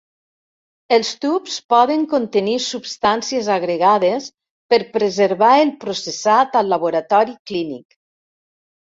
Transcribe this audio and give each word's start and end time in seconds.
Els 0.95 1.09
tubs 1.23 1.57
poden 1.73 2.05
contenir 2.13 2.55
substàncies 2.67 3.49
agregades 3.55 4.29
per 4.75 4.79
preservar 4.95 5.51
el 5.67 5.73
processat 5.83 6.57
al 6.63 6.73
laboratori 6.75 7.37
clínic. 7.53 7.97